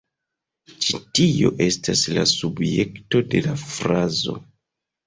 [0.85, 4.43] Ĉi tio estas la subjekto de la frazo.